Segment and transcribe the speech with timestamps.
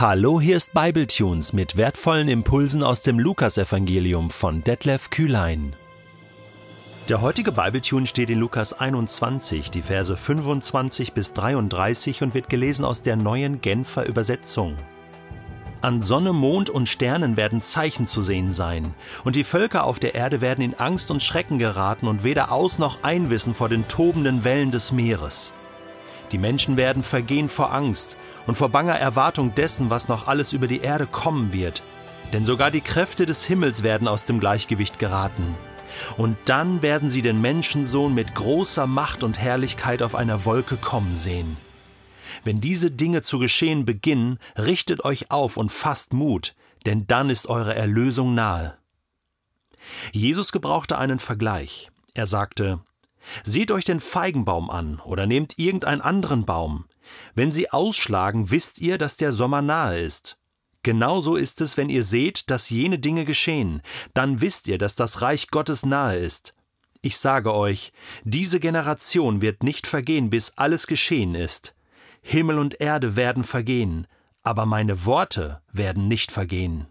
[0.00, 5.74] Hallo, hier ist Bibletunes mit wertvollen Impulsen aus dem Lukasevangelium von Detlef Kühlein.
[7.08, 12.84] Der heutige Bibletune steht in Lukas 21, die Verse 25 bis 33 und wird gelesen
[12.84, 14.76] aus der neuen Genfer Übersetzung.
[15.80, 20.14] An Sonne, Mond und Sternen werden Zeichen zu sehen sein, und die Völker auf der
[20.14, 24.44] Erde werden in Angst und Schrecken geraten und weder aus noch einwissen vor den tobenden
[24.44, 25.52] Wellen des Meeres.
[26.30, 28.16] Die Menschen werden vergehen vor Angst
[28.48, 31.82] und vor banger Erwartung dessen, was noch alles über die Erde kommen wird.
[32.32, 35.54] Denn sogar die Kräfte des Himmels werden aus dem Gleichgewicht geraten.
[36.16, 41.14] Und dann werden sie den Menschensohn mit großer Macht und Herrlichkeit auf einer Wolke kommen
[41.18, 41.58] sehen.
[42.42, 46.54] Wenn diese Dinge zu geschehen beginnen, richtet euch auf und fasst Mut,
[46.86, 48.78] denn dann ist eure Erlösung nahe.
[50.12, 51.90] Jesus gebrauchte einen Vergleich.
[52.14, 52.80] Er sagte,
[53.44, 56.86] Seht euch den Feigenbaum an oder nehmt irgendeinen anderen Baum.
[57.34, 60.38] Wenn sie ausschlagen, wisst ihr, dass der Sommer nahe ist.
[60.82, 63.82] Genauso ist es, wenn ihr seht, dass jene Dinge geschehen,
[64.14, 66.54] dann wisst ihr, dass das Reich Gottes nahe ist.
[67.02, 67.92] Ich sage euch,
[68.24, 71.74] diese Generation wird nicht vergehen, bis alles geschehen ist.
[72.22, 74.06] Himmel und Erde werden vergehen,
[74.42, 76.86] aber meine Worte werden nicht vergehen.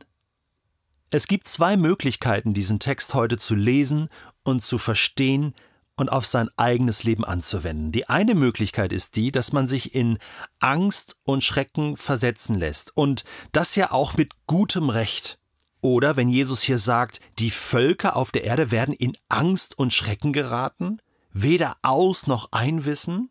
[1.10, 4.10] Es gibt zwei Möglichkeiten, diesen Text heute zu lesen
[4.44, 5.54] und zu verstehen,
[5.98, 7.92] und auf sein eigenes Leben anzuwenden.
[7.92, 10.20] Die eine Möglichkeit ist die, dass man sich in
[10.60, 15.40] Angst und Schrecken versetzen lässt und das ja auch mit gutem Recht.
[15.82, 20.34] Oder wenn Jesus hier sagt, die Völker auf der Erde werden in Angst und Schrecken
[20.34, 21.02] geraten,
[21.34, 23.30] weder aus noch einwissen.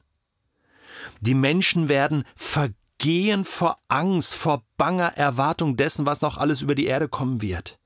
[1.21, 6.87] Die Menschen werden vergehen vor Angst, vor banger Erwartung dessen, was noch alles über die
[6.87, 7.79] Erde kommen wird.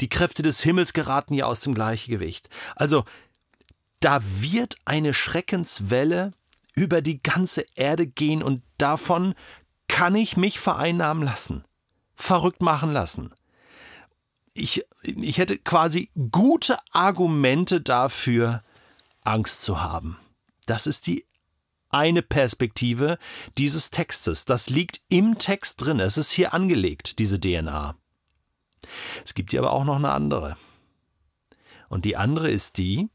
[0.00, 2.48] Die Kräfte des Himmels geraten ja aus dem Gleichgewicht.
[2.76, 3.04] Also
[4.04, 6.32] da wird eine Schreckenswelle
[6.74, 9.34] über die ganze Erde gehen und davon
[9.88, 11.64] kann ich mich vereinnahmen lassen,
[12.14, 13.32] verrückt machen lassen.
[14.52, 18.62] Ich, ich hätte quasi gute Argumente dafür,
[19.24, 20.18] Angst zu haben.
[20.66, 21.24] Das ist die
[21.88, 23.18] eine Perspektive
[23.56, 24.44] dieses Textes.
[24.44, 25.98] Das liegt im Text drin.
[25.98, 27.96] Es ist hier angelegt, diese DNA.
[29.24, 30.58] Es gibt hier aber auch noch eine andere.
[31.88, 33.08] Und die andere ist die,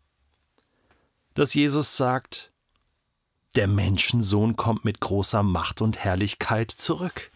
[1.40, 2.52] dass Jesus sagt,
[3.56, 7.32] der Menschensohn kommt mit großer Macht und Herrlichkeit zurück.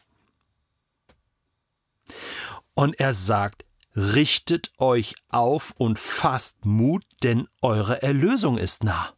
[2.73, 3.63] Und er sagt,
[3.95, 9.13] richtet euch auf und fasst Mut, denn eure Erlösung ist nah.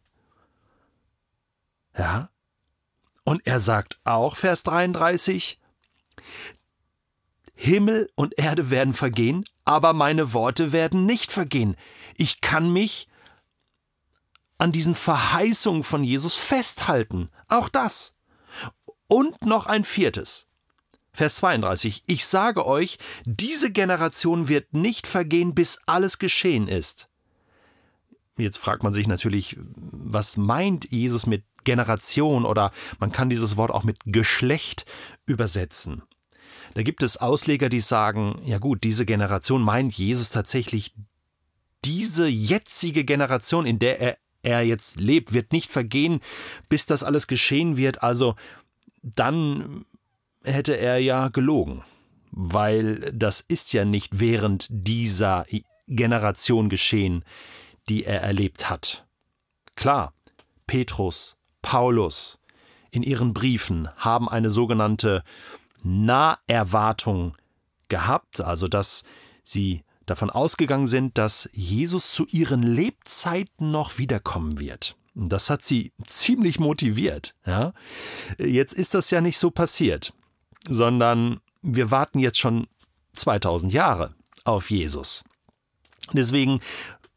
[1.98, 2.30] Ja?
[3.24, 5.60] Und er sagt auch, Vers 33,
[7.56, 11.76] Himmel und Erde werden vergehen, aber meine Worte werden nicht vergehen.
[12.18, 13.08] Ich kann mich
[14.58, 17.30] an diesen Verheißungen von Jesus festhalten.
[17.48, 18.18] Auch das.
[19.08, 20.48] Und noch ein viertes.
[21.12, 22.04] Vers 32.
[22.08, 27.10] Ich sage euch, diese Generation wird nicht vergehen, bis alles geschehen ist.
[28.38, 33.72] Jetzt fragt man sich natürlich, was meint Jesus mit Generation oder man kann dieses Wort
[33.72, 34.86] auch mit Geschlecht
[35.26, 36.04] übersetzen.
[36.74, 40.94] Da gibt es Ausleger, die sagen, ja gut, diese Generation meint Jesus tatsächlich
[41.86, 46.22] diese jetzige Generation, in der er er jetzt lebt, wird nicht vergehen,
[46.70, 48.04] bis das alles geschehen wird.
[48.04, 48.36] Also
[49.02, 49.86] dann
[50.44, 51.84] hätte er ja gelogen,
[52.32, 55.46] weil das ist ja nicht während dieser
[55.88, 57.24] Generation geschehen,
[57.90, 59.06] die er erlebt hat.
[59.76, 60.14] Klar,
[60.68, 62.40] Petrus, Paulus
[62.92, 65.24] in ihren Briefen haben eine sogenannte
[65.84, 67.36] Naherwartung
[67.90, 69.04] gehabt, also dass
[69.44, 74.96] sie davon ausgegangen sind, dass Jesus zu ihren Lebzeiten noch wiederkommen wird.
[75.16, 77.36] Das hat sie ziemlich motiviert.
[77.46, 77.74] Ja?
[78.38, 80.14] Jetzt ist das ja nicht so passiert,
[80.70, 82.68] sondern wir warten jetzt schon
[83.14, 85.24] 2000 Jahre auf Jesus.
[86.14, 86.60] Deswegen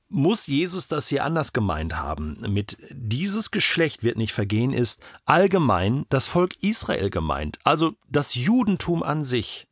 [0.09, 2.39] muss Jesus das hier anders gemeint haben.
[2.49, 9.03] Mit dieses Geschlecht wird nicht vergehen, ist allgemein das Volk Israel gemeint, also das Judentum
[9.03, 9.68] an sich.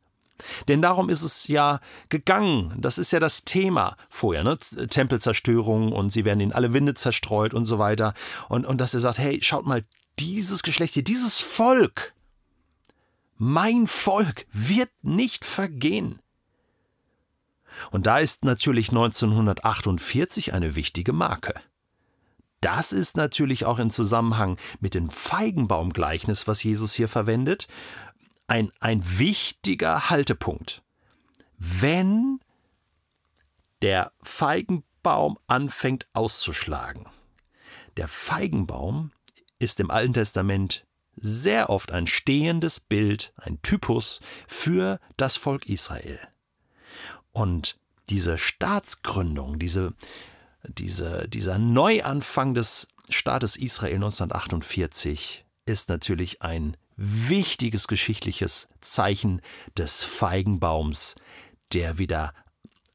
[0.67, 1.79] Denn darum ist es ja
[2.09, 2.73] gegangen.
[2.77, 4.57] Das ist ja das Thema vorher, ne?
[4.57, 8.13] Tempelzerstörung und sie werden in alle Winde zerstreut und so weiter.
[8.49, 9.83] Und, und dass er sagt, hey, schaut mal,
[10.19, 12.13] dieses Geschlecht hier, dieses Volk,
[13.37, 16.19] mein Volk wird nicht vergehen.
[17.91, 21.53] Und da ist natürlich 1948 eine wichtige Marke.
[22.61, 27.67] Das ist natürlich auch im Zusammenhang mit dem Feigenbaumgleichnis, was Jesus hier verwendet,
[28.47, 30.81] ein, ein wichtiger Haltepunkt.
[31.57, 32.39] Wenn
[33.81, 37.05] der Feigenbaum anfängt auszuschlagen.
[37.97, 39.11] Der Feigenbaum
[39.59, 40.85] ist im Alten Testament
[41.15, 46.19] sehr oft ein stehendes Bild, ein Typus für das Volk Israel.
[47.31, 47.77] Und
[48.09, 49.93] diese Staatsgründung, diese,
[50.63, 59.41] diese, dieser Neuanfang des Staates Israel 1948 ist natürlich ein wichtiges geschichtliches Zeichen
[59.77, 61.15] des Feigenbaums,
[61.71, 62.33] der wieder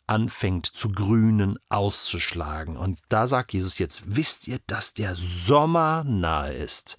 [0.06, 2.76] anfängt zu grünen, auszuschlagen.
[2.76, 6.98] Und da sagt Jesus jetzt, wisst ihr, dass der Sommer nahe ist?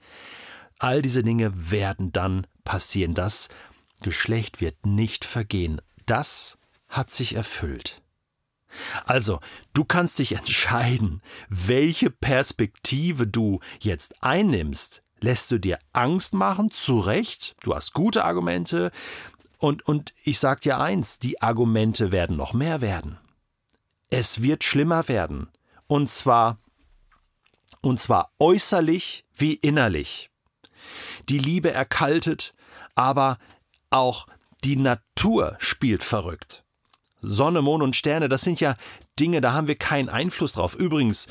[0.79, 3.13] All diese Dinge werden dann passieren.
[3.13, 3.49] Das
[4.01, 5.81] Geschlecht wird nicht vergehen.
[6.05, 6.57] Das
[6.87, 8.01] hat sich erfüllt.
[9.05, 9.39] Also,
[9.73, 15.03] du kannst dich entscheiden, welche Perspektive du jetzt einnimmst.
[15.23, 16.69] Lässt du dir Angst machen?
[16.69, 17.55] Zu Recht.
[17.63, 18.91] Du hast gute Argumente.
[19.57, 23.17] Und, und ich sag dir eins, die Argumente werden noch mehr werden.
[24.09, 25.47] Es wird schlimmer werden.
[25.87, 26.57] Und zwar,
[27.79, 30.29] und zwar äußerlich wie innerlich.
[31.29, 32.53] Die Liebe erkaltet,
[32.93, 33.37] aber
[33.91, 34.27] auch
[34.65, 36.62] die Natur spielt verrückt.
[37.23, 38.75] Sonne, Mond und Sterne, das sind ja
[39.19, 40.75] Dinge, da haben wir keinen Einfluss drauf.
[40.75, 41.27] Übrigens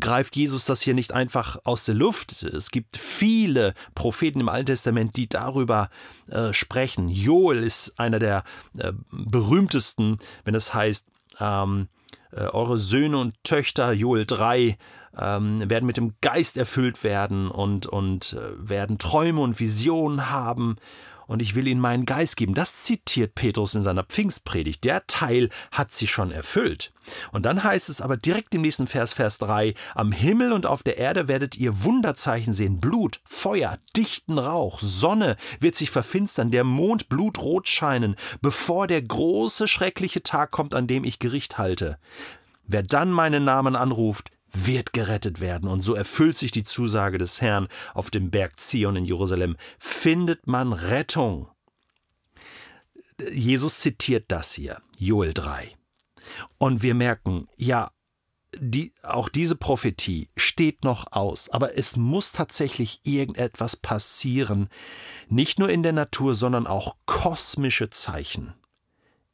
[0.00, 2.42] greift Jesus das hier nicht einfach aus der Luft.
[2.42, 5.90] Es gibt viele Propheten im Alten Testament, die darüber
[6.28, 7.08] äh, sprechen.
[7.08, 8.44] Joel ist einer der
[8.78, 11.06] äh, berühmtesten, wenn es heißt,
[11.38, 11.88] ähm,
[12.32, 14.78] äh, eure Söhne und Töchter, Joel 3,
[15.18, 20.76] ähm, werden mit dem Geist erfüllt werden und, und äh, werden Träume und Visionen haben
[21.26, 22.54] und ich will ihnen meinen Geist geben.
[22.54, 24.84] Das zitiert Petrus in seiner Pfingstpredigt.
[24.84, 26.92] Der Teil hat sich schon erfüllt.
[27.32, 30.82] Und dann heißt es aber direkt im nächsten Vers, Vers 3, am Himmel und auf
[30.82, 36.64] der Erde werdet ihr Wunderzeichen sehen, Blut, Feuer, dichten Rauch, Sonne wird sich verfinstern, der
[36.64, 41.98] Mond blutrot scheinen, bevor der große, schreckliche Tag kommt, an dem ich Gericht halte.
[42.66, 45.68] Wer dann meinen Namen anruft, wird gerettet werden.
[45.68, 49.56] Und so erfüllt sich die Zusage des Herrn auf dem Berg Zion in Jerusalem.
[49.78, 51.48] Findet man Rettung.
[53.32, 55.74] Jesus zitiert das hier, Joel 3.
[56.58, 57.90] Und wir merken, ja,
[58.58, 64.68] die, auch diese Prophetie steht noch aus, aber es muss tatsächlich irgendetwas passieren,
[65.28, 68.54] nicht nur in der Natur, sondern auch kosmische Zeichen.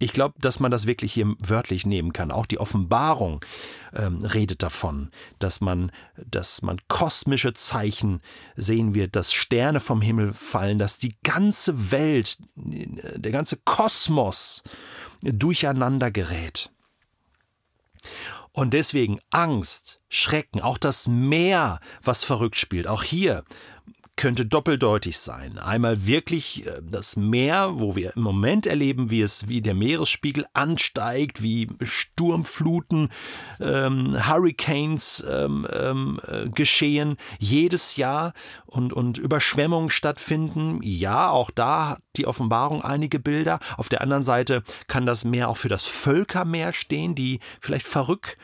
[0.02, 2.32] Ich glaube, dass man das wirklich hier wörtlich nehmen kann.
[2.32, 3.44] Auch die Offenbarung
[3.94, 8.20] ähm, redet davon, dass man, dass man kosmische Zeichen
[8.56, 14.64] sehen wird, dass Sterne vom Himmel fallen, dass die ganze Welt, der ganze Kosmos
[15.20, 16.72] durcheinander gerät.
[18.50, 23.44] Und deswegen Angst, Schrecken, auch das Meer, was verrückt spielt, auch hier
[24.16, 25.58] könnte doppeldeutig sein.
[25.58, 30.46] Einmal wirklich äh, das Meer, wo wir im Moment erleben, wie es, wie der Meeresspiegel
[30.52, 33.10] ansteigt, wie Sturmfluten,
[33.60, 38.34] ähm, Hurricanes ähm, ähm, äh, geschehen jedes Jahr
[38.66, 40.80] und, und Überschwemmungen stattfinden.
[40.82, 43.60] Ja, auch da hat die Offenbarung einige Bilder.
[43.76, 48.36] Auf der anderen Seite kann das Meer auch für das Völkermeer stehen, die vielleicht verrückt,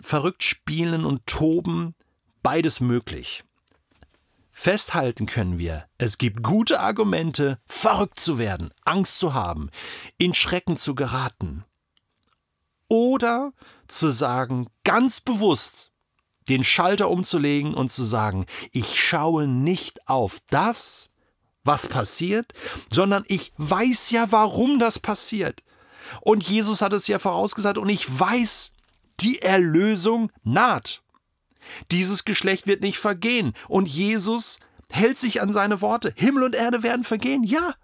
[0.00, 1.94] verrückt spielen und toben.
[2.42, 3.44] Beides möglich.
[4.58, 9.68] Festhalten können wir, es gibt gute Argumente, verrückt zu werden, Angst zu haben,
[10.16, 11.66] in Schrecken zu geraten.
[12.88, 13.52] Oder
[13.86, 15.92] zu sagen, ganz bewusst,
[16.48, 21.12] den Schalter umzulegen und zu sagen, ich schaue nicht auf das,
[21.62, 22.54] was passiert,
[22.90, 25.62] sondern ich weiß ja, warum das passiert.
[26.22, 28.72] Und Jesus hat es ja vorausgesagt und ich weiß,
[29.20, 31.02] die Erlösung naht.
[31.90, 33.52] Dieses Geschlecht wird nicht vergehen.
[33.68, 36.12] Und Jesus hält sich an seine Worte.
[36.16, 37.42] Himmel und Erde werden vergehen.
[37.44, 37.74] Ja,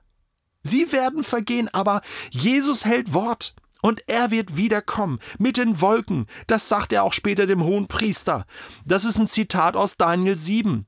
[0.62, 3.54] sie werden vergehen, aber Jesus hält Wort.
[3.82, 6.26] Und er wird wiederkommen mit den Wolken.
[6.46, 8.46] Das sagt er auch später dem hohen Priester.
[8.84, 10.86] Das ist ein Zitat aus Daniel 7.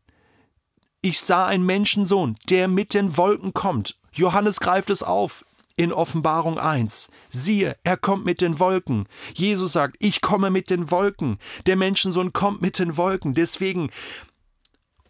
[1.03, 3.99] Ich sah einen Menschensohn, der mit den Wolken kommt.
[4.13, 5.45] Johannes greift es auf
[5.77, 7.09] in Offenbarung 1.
[7.31, 9.09] Siehe, er kommt mit den Wolken.
[9.35, 11.39] Jesus sagt, ich komme mit den Wolken.
[11.67, 13.35] Der Menschensohn kommt mit den Wolken.
[13.35, 13.91] Deswegen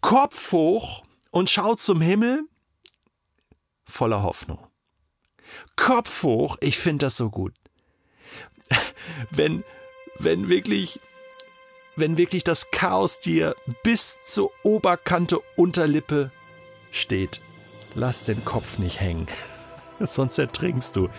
[0.01, 2.43] Kopf hoch und schaut zum Himmel
[3.83, 4.59] voller Hoffnung.
[5.75, 7.53] Kopf hoch, ich finde das so gut.
[9.29, 9.63] Wenn,
[10.17, 10.99] wenn wirklich,
[11.95, 16.31] wenn wirklich das Chaos dir bis zur Oberkante Unterlippe
[16.91, 17.41] steht,
[17.93, 19.27] lass den Kopf nicht hängen.
[20.05, 21.09] sonst ertrinkst du.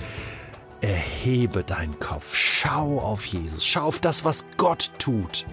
[0.81, 5.47] Erhebe deinen Kopf, schau auf Jesus, schau auf das, was Gott tut.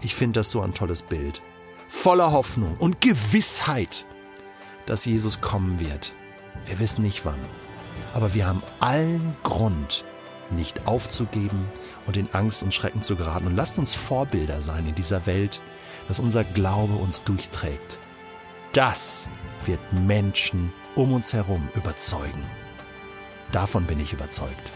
[0.00, 1.42] Ich finde das so ein tolles Bild.
[1.88, 4.06] Voller Hoffnung und Gewissheit,
[4.86, 6.14] dass Jesus kommen wird.
[6.66, 7.40] Wir wissen nicht wann,
[8.14, 10.04] aber wir haben allen Grund,
[10.50, 11.66] nicht aufzugeben
[12.06, 13.46] und in Angst und Schrecken zu geraten.
[13.46, 15.60] Und lasst uns Vorbilder sein in dieser Welt,
[16.06, 17.98] dass unser Glaube uns durchträgt.
[18.72, 19.28] Das
[19.66, 22.44] wird Menschen um uns herum überzeugen.
[23.52, 24.72] Davon bin ich überzeugt.